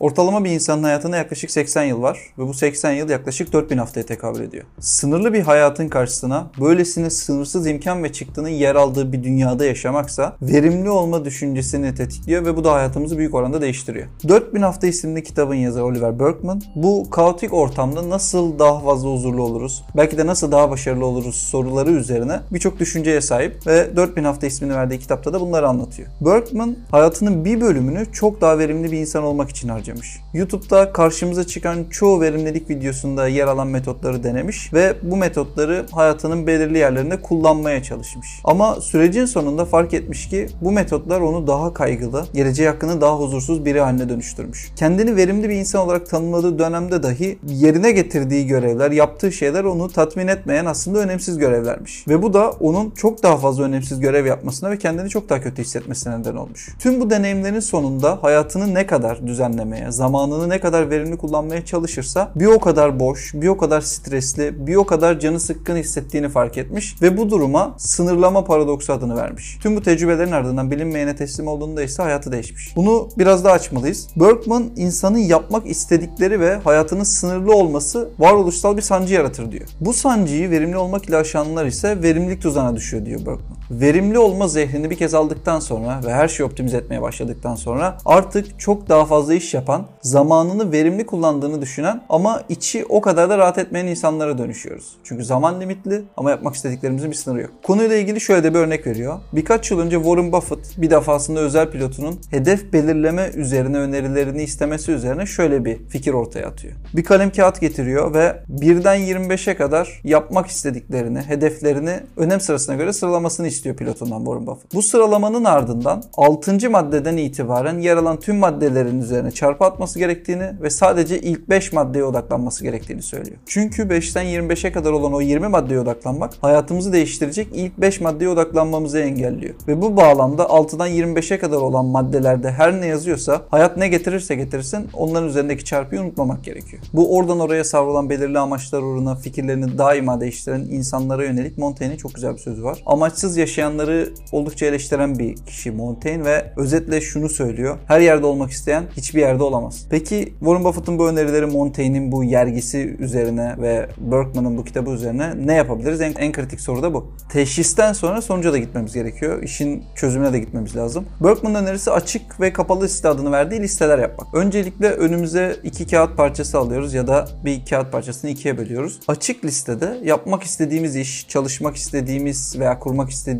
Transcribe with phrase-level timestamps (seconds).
[0.00, 4.06] Ortalama bir insanın hayatında yaklaşık 80 yıl var ve bu 80 yıl yaklaşık 4000 haftaya
[4.06, 4.64] tekabül ediyor.
[4.80, 10.90] Sınırlı bir hayatın karşısına böylesine sınırsız imkan ve çıktının yer aldığı bir dünyada yaşamaksa verimli
[10.90, 14.06] olma düşüncesini tetikliyor ve bu da hayatımızı büyük oranda değiştiriyor.
[14.28, 19.84] 4000 hafta isimli kitabın yazarı Oliver Berkman bu kaotik ortamda nasıl daha fazla huzurlu oluruz,
[19.96, 24.74] belki de nasıl daha başarılı oluruz soruları üzerine birçok düşünceye sahip ve 4000 hafta ismini
[24.74, 26.08] verdiği kitapta da bunları anlatıyor.
[26.20, 30.20] Berkman hayatının bir bölümünü çok daha verimli bir insan olmak için harcıyor harcamış.
[30.34, 36.78] YouTube'da karşımıza çıkan çoğu verimlilik videosunda yer alan metotları denemiş ve bu metotları hayatının belirli
[36.78, 38.28] yerlerinde kullanmaya çalışmış.
[38.44, 43.64] Ama sürecin sonunda fark etmiş ki bu metotlar onu daha kaygılı, geleceği hakkında daha huzursuz
[43.64, 44.70] biri haline dönüştürmüş.
[44.76, 50.28] Kendini verimli bir insan olarak tanımladığı dönemde dahi yerine getirdiği görevler, yaptığı şeyler onu tatmin
[50.28, 52.08] etmeyen aslında önemsiz görevlermiş.
[52.08, 55.62] Ve bu da onun çok daha fazla önemsiz görev yapmasına ve kendini çok daha kötü
[55.62, 56.68] hissetmesine neden olmuş.
[56.78, 62.32] Tüm bu deneyimlerin sonunda hayatını ne kadar düzenlemeye, kullanmaya, zamanını ne kadar verimli kullanmaya çalışırsa
[62.34, 66.58] bir o kadar boş, bir o kadar stresli, bir o kadar canı sıkkın hissettiğini fark
[66.58, 69.58] etmiş ve bu duruma sınırlama paradoksu adını vermiş.
[69.62, 72.76] Tüm bu tecrübelerin ardından bilinmeyene teslim olduğunda ise hayatı değişmiş.
[72.76, 74.08] Bunu biraz daha açmalıyız.
[74.16, 79.68] Berkman insanın yapmak istedikleri ve hayatının sınırlı olması varoluşsal bir sancı yaratır diyor.
[79.80, 83.53] Bu sancıyı verimli olmak ile aşanlar ise verimlilik tuzağına düşüyor diyor Berkman.
[83.70, 88.60] Verimli olma zehrini bir kez aldıktan sonra ve her şeyi optimize etmeye başladıktan sonra artık
[88.60, 93.58] çok daha fazla iş yapan, zamanını verimli kullandığını düşünen ama içi o kadar da rahat
[93.58, 94.96] etmeyen insanlara dönüşüyoruz.
[95.04, 97.50] Çünkü zaman limitli ama yapmak istediklerimizin bir sınırı yok.
[97.62, 99.18] Konuyla ilgili şöyle de bir örnek veriyor.
[99.32, 105.26] Birkaç yıl önce Warren Buffett bir defasında özel pilotunun hedef belirleme üzerine önerilerini istemesi üzerine
[105.26, 106.74] şöyle bir fikir ortaya atıyor.
[106.94, 113.53] Bir kalem kağıt getiriyor ve birden 25'e kadar yapmak istediklerini, hedeflerini önem sırasına göre sıralamasını
[113.54, 114.74] istiyor pilotundan Warren Buffett.
[114.74, 116.70] Bu sıralamanın ardından 6.
[116.70, 122.04] maddeden itibaren yer alan tüm maddelerin üzerine çarpı atması gerektiğini ve sadece ilk 5 maddeye
[122.04, 123.36] odaklanması gerektiğini söylüyor.
[123.46, 128.98] Çünkü 5'ten 25'e kadar olan o 20 maddeye odaklanmak hayatımızı değiştirecek ilk 5 maddeye odaklanmamızı
[128.98, 129.54] engelliyor.
[129.68, 134.88] Ve bu bağlamda 6'dan 25'e kadar olan maddelerde her ne yazıyorsa hayat ne getirirse getirsin
[134.92, 136.82] onların üzerindeki çarpıyı unutmamak gerekiyor.
[136.92, 142.34] Bu oradan oraya savrulan belirli amaçlar uğruna fikirlerini daima değiştiren insanlara yönelik Montaigne'in çok güzel
[142.34, 142.82] bir sözü var.
[142.86, 147.78] Amaçsız yaşayanları oldukça eleştiren bir kişi Montaigne ve özetle şunu söylüyor.
[147.86, 149.86] Her yerde olmak isteyen hiçbir yerde olamaz.
[149.90, 155.54] Peki Warren Buffett'ın bu önerileri Montaigne'in bu yergisi üzerine ve Berkman'ın bu kitabı üzerine ne
[155.54, 156.00] yapabiliriz?
[156.00, 157.12] En, en kritik soru da bu.
[157.32, 159.42] Teşhisten sonra sonuca da gitmemiz gerekiyor.
[159.42, 161.04] İşin çözümüne de gitmemiz lazım.
[161.20, 164.34] Berkman'ın önerisi açık ve kapalı liste adını verdiği listeler yapmak.
[164.34, 169.00] Öncelikle önümüze iki kağıt parçası alıyoruz ya da bir kağıt parçasını ikiye bölüyoruz.
[169.08, 173.33] Açık listede yapmak istediğimiz iş, çalışmak istediğimiz veya kurmak istediğimiz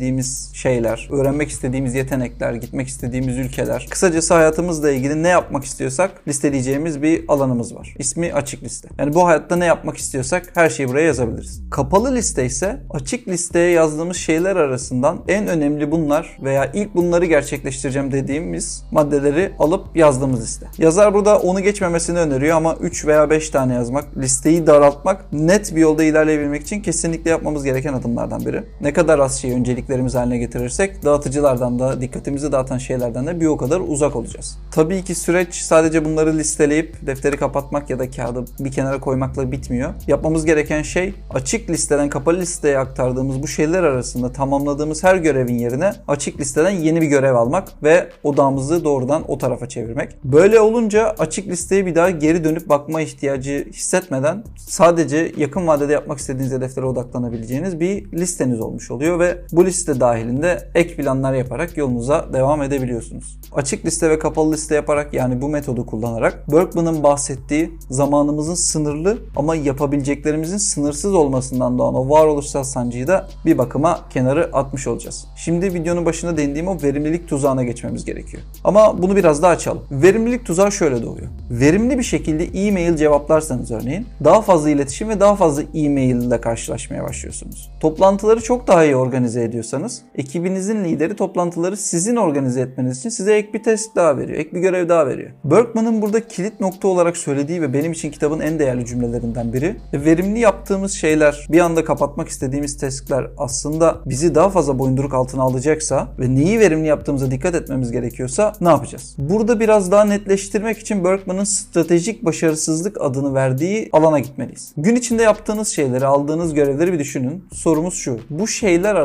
[0.53, 7.25] şeyler, öğrenmek istediğimiz yetenekler, gitmek istediğimiz ülkeler, kısacası hayatımızla ilgili ne yapmak istiyorsak listeleyeceğimiz bir
[7.27, 7.95] alanımız var.
[7.99, 8.89] İsmi açık liste.
[8.99, 11.61] Yani bu hayatta ne yapmak istiyorsak her şeyi buraya yazabiliriz.
[11.71, 18.11] Kapalı liste ise açık listeye yazdığımız şeyler arasından en önemli bunlar veya ilk bunları gerçekleştireceğim
[18.11, 20.67] dediğimiz maddeleri alıp yazdığımız liste.
[20.77, 25.81] Yazar burada onu geçmemesini öneriyor ama 3 veya 5 tane yazmak, listeyi daraltmak net bir
[25.81, 28.63] yolda ilerleyebilmek için kesinlikle yapmamız gereken adımlardan biri.
[28.81, 29.53] Ne kadar az şeyi
[29.85, 34.57] önceliklerimiz haline getirirsek dağıtıcılardan da dikkatimizi dağıtan şeylerden de bir o kadar uzak olacağız.
[34.71, 39.93] Tabii ki süreç sadece bunları listeleyip defteri kapatmak ya da kağıdı bir kenara koymakla bitmiyor.
[40.07, 45.91] Yapmamız gereken şey açık listeden kapalı listeye aktardığımız bu şeyler arasında tamamladığımız her görevin yerine
[46.07, 50.23] açık listeden yeni bir görev almak ve odağımızı doğrudan o tarafa çevirmek.
[50.23, 56.19] Böyle olunca açık listeye bir daha geri dönüp bakma ihtiyacı hissetmeden sadece yakın vadede yapmak
[56.19, 62.25] istediğiniz hedeflere odaklanabileceğiniz bir listeniz olmuş oluyor ve bu liste dahilinde ek planlar yaparak yolunuza
[62.33, 63.39] devam edebiliyorsunuz.
[63.51, 69.55] Açık liste ve kapalı liste yaparak yani bu metodu kullanarak Berkman'ın bahsettiği zamanımızın sınırlı ama
[69.55, 75.27] yapabileceklerimizin sınırsız olmasından doğan o varoluşsal sancıyı da bir bakıma kenarı atmış olacağız.
[75.35, 78.43] Şimdi videonun başında değindiğim o verimlilik tuzağına geçmemiz gerekiyor.
[78.63, 79.81] Ama bunu biraz daha açalım.
[79.91, 81.27] Verimlilik tuzağı şöyle doğuyor.
[81.51, 87.03] Verimli bir şekilde e-mail cevaplarsanız örneğin daha fazla iletişim ve daha fazla e-mail ile karşılaşmaya
[87.03, 87.71] başlıyorsunuz.
[87.79, 93.53] Toplantıları çok daha iyi organize ediyorsanız ekibinizin lideri toplantıları sizin organize etmeniz için size ek
[93.53, 94.39] bir test daha veriyor.
[94.39, 95.31] Ek bir görev daha veriyor.
[95.43, 99.75] Berkman'ın burada kilit nokta olarak söylediği ve benim için kitabın en değerli cümlelerinden biri.
[99.93, 106.07] Verimli yaptığımız şeyler, bir anda kapatmak istediğimiz taskler aslında bizi daha fazla boyunduruk altına alacaksa
[106.19, 109.15] ve neyi verimli yaptığımıza dikkat etmemiz gerekiyorsa ne yapacağız?
[109.17, 114.73] Burada biraz daha netleştirmek için Berkman'ın stratejik başarısızlık adını verdiği alana gitmeliyiz.
[114.77, 117.43] Gün içinde yaptığınız şeyleri, aldığınız görevleri bir düşünün.
[117.53, 118.19] Sorumuz şu.
[118.29, 118.95] Bu şeyler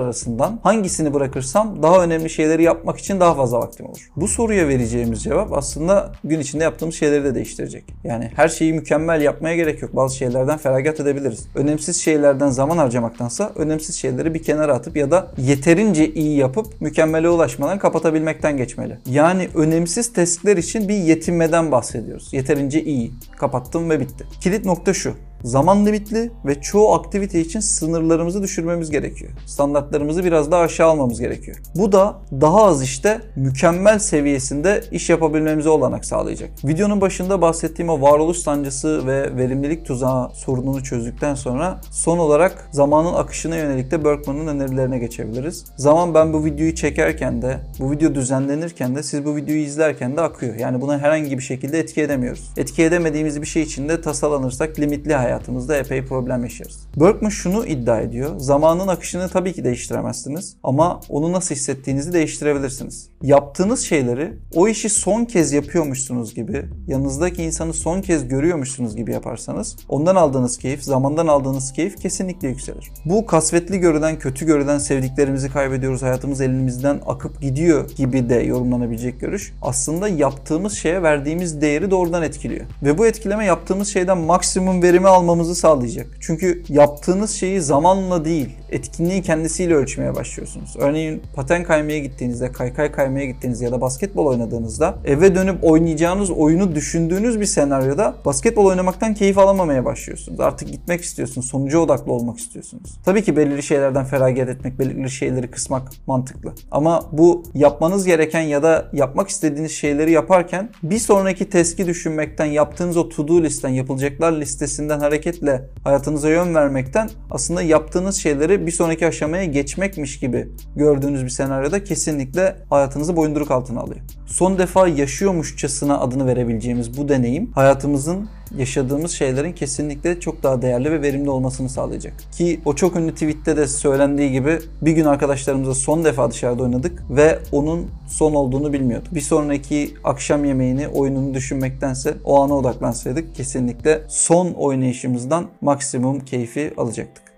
[0.51, 4.11] arasından hangisini bırakırsam daha önemli şeyleri yapmak için daha fazla vaktim olur?
[4.17, 7.85] Bu soruya vereceğimiz cevap aslında gün içinde yaptığımız şeyleri de değiştirecek.
[8.05, 9.97] Yani her şeyi mükemmel yapmaya gerek yok.
[9.97, 11.47] Bazı şeylerden feragat edebiliriz.
[11.55, 17.29] Önemsiz şeylerden zaman harcamaktansa önemsiz şeyleri bir kenara atıp ya da yeterince iyi yapıp mükemmele
[17.29, 18.99] ulaşmadan kapatabilmekten geçmeli.
[19.07, 22.33] Yani önemsiz testler için bir yetinmeden bahsediyoruz.
[22.33, 23.11] Yeterince iyi.
[23.37, 24.25] Kapattım ve bitti.
[24.41, 25.15] Kilit nokta şu.
[25.45, 29.31] Zaman limitli ve çoğu aktivite için sınırlarımızı düşürmemiz gerekiyor.
[29.47, 31.57] Standartlarımızı biraz daha aşağı almamız gerekiyor.
[31.75, 36.51] Bu da daha az işte mükemmel seviyesinde iş yapabilmemize olanak sağlayacak.
[36.65, 43.15] Videonun başında bahsettiğim o varoluş sancısı ve verimlilik tuzağı sorununu çözdükten sonra son olarak zamanın
[43.15, 45.65] akışına yönelik de Berkman'ın önerilerine geçebiliriz.
[45.77, 50.21] Zaman ben bu videoyu çekerken de, bu video düzenlenirken de, siz bu videoyu izlerken de
[50.21, 50.55] akıyor.
[50.55, 52.51] Yani buna herhangi bir şekilde etki edemiyoruz.
[52.57, 56.87] Etki edemediğimiz bir şey için de tasalanırsak limitli hayat hayatımızda epey problem yaşarız.
[56.97, 58.39] Berkman şunu iddia ediyor.
[58.39, 63.10] Zamanın akışını tabii ki değiştiremezsiniz ama onu nasıl hissettiğinizi değiştirebilirsiniz.
[63.23, 69.77] Yaptığınız şeyleri o işi son kez yapıyormuşsunuz gibi, yanınızdaki insanı son kez görüyormuşsunuz gibi yaparsanız
[69.89, 72.91] ondan aldığınız keyif, zamandan aldığınız keyif kesinlikle yükselir.
[73.05, 79.53] Bu kasvetli görülen, kötü görülen sevdiklerimizi kaybediyoruz, hayatımız elimizden akıp gidiyor gibi de yorumlanabilecek görüş.
[79.63, 82.67] Aslında yaptığımız şeye verdiğimiz değeri doğrudan etkiliyor.
[82.83, 86.07] Ve bu etkileme yaptığımız şeyden maksimum verimi almamızı sağlayacak.
[86.21, 90.77] Çünkü yaptığınız şeyi zamanla değil, etkinliği kendisiyle ölçmeye başlıyorsunuz.
[90.79, 96.75] Örneğin paten kaymaya gittiğinizde, kaykay kaymaya gittiğinizde ya da basketbol oynadığınızda eve dönüp oynayacağınız oyunu
[96.75, 100.41] düşündüğünüz bir senaryoda basketbol oynamaktan keyif alamamaya başlıyorsunuz.
[100.41, 102.99] Artık gitmek istiyorsunuz, sonuca odaklı olmak istiyorsunuz.
[103.05, 106.53] Tabii ki belirli şeylerden feragat etmek, belirli şeyleri kısmak mantıklı.
[106.71, 112.97] Ama bu yapmanız gereken ya da yapmak istediğiniz şeyleri yaparken bir sonraki teski düşünmekten, yaptığınız
[112.97, 119.45] o to-do listen, yapılacaklar listesinden hareketle hayatınıza yön vermekten aslında yaptığınız şeyleri bir sonraki aşamaya
[119.45, 122.57] geçmekmiş gibi gördüğünüz bir senaryoda kesinlikle
[123.01, 124.01] hayatınızı boyunduruk altına alıyor.
[124.27, 131.03] Son defa yaşıyormuşçasına adını verebileceğimiz bu deneyim hayatımızın yaşadığımız şeylerin kesinlikle çok daha değerli ve
[131.03, 132.15] verimli olmasını sağlayacak.
[132.33, 137.03] Ki o çok ünlü tweette de söylendiği gibi bir gün arkadaşlarımızla son defa dışarıda oynadık
[137.11, 139.15] ve onun son olduğunu bilmiyorduk.
[139.15, 147.30] Bir sonraki akşam yemeğini, oyununu düşünmektense o ana odaklansaydık kesinlikle son oynayışımızdan maksimum keyfi alacaktık.